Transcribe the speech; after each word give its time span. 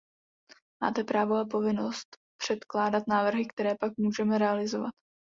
Máte 0.83 1.03
právo 1.03 1.35
a 1.35 1.45
povinnost 1.45 2.17
předkládat 2.41 3.03
návrhy, 3.07 3.45
které 3.47 3.75
pak 3.79 3.97
můžeme 3.97 4.37
realizovat. 4.37 4.93